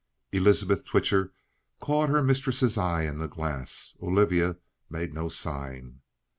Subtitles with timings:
[0.31, 1.31] Elizabeth Twitcher
[1.79, 3.93] caught her mistress's eye in the glass.
[4.01, 4.57] Olivia
[4.89, 6.01] made no sign.